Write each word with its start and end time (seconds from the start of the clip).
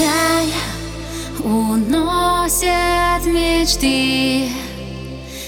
Даль 0.00 0.54
уносят 1.44 3.26
мечты, 3.26 4.48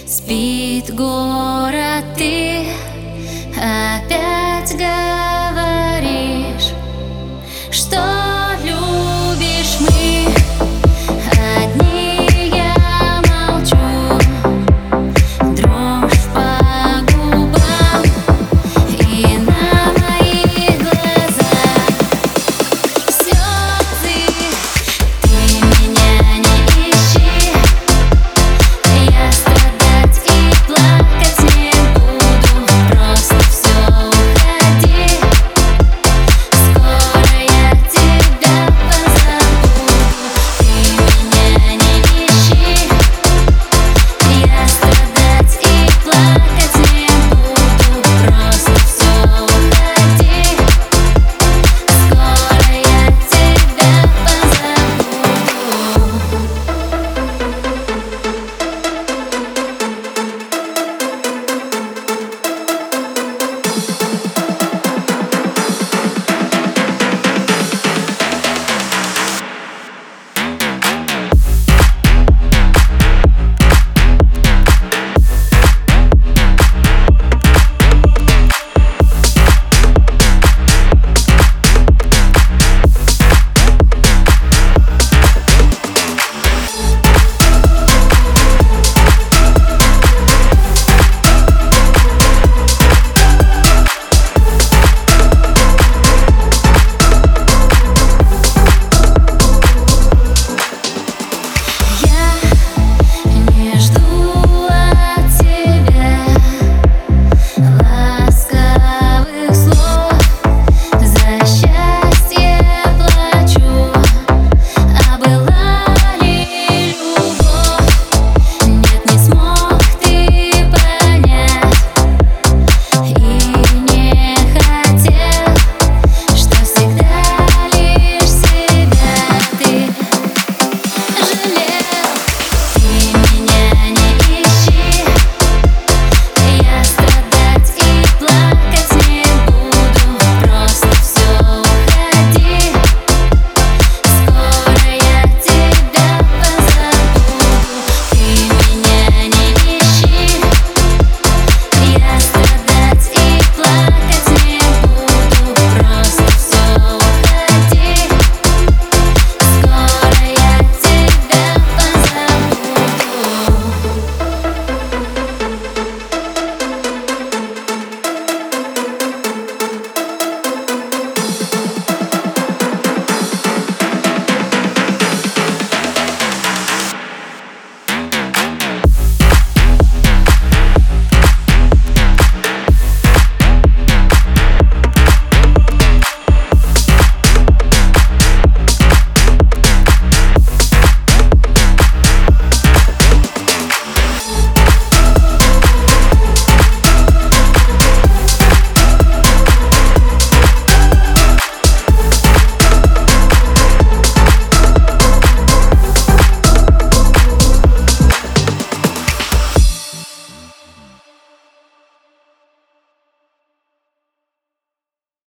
спит 0.07 0.95
город. 0.95 1.52